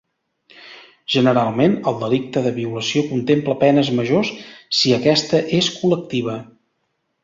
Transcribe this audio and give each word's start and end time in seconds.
Generalment, 1.15 1.75
el 1.91 1.99
delicte 2.05 2.43
de 2.47 2.55
violació 2.57 3.05
contempla 3.13 3.59
penes 3.67 3.95
majors 4.01 4.35
si 4.81 4.99
aquesta 5.01 5.47
és 5.63 5.73
col·lectiva. 5.79 6.45